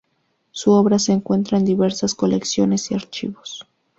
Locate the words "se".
0.97-1.11